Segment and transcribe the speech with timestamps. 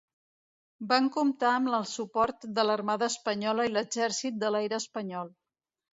[0.91, 5.31] Van comptar amb el suport de l'Armada Espanyola i l'Exèrcit de l'Aire espanyol.